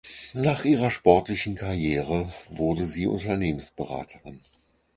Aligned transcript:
Nach 0.33 0.65
ihrer 0.65 0.89
sportlichen 0.89 1.53
Karriere 1.53 2.33
wurde 2.49 2.85
sie 2.85 3.05
Unternehmensberaterin. 3.05 4.41